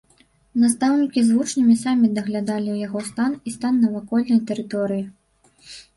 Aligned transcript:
Настаўнікі 0.61 1.19
з 1.27 1.35
вучнямі 1.39 1.75
самі 1.83 2.09
даглядалі 2.17 2.79
яго 2.87 2.99
стан 3.11 3.31
і 3.49 3.53
стан 3.57 3.73
навакольнай 3.85 4.41
тэрыторыі. 4.53 5.03